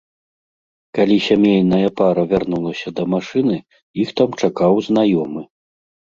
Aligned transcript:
Калі 0.97 1.17
сямейная 1.25 1.89
пара 2.01 2.23
вярнулася 2.31 2.87
да 3.01 3.07
машыны, 3.17 3.57
іх 4.07 4.17
там 4.23 4.29
чакаў 4.43 4.73
знаёмы. 4.89 5.41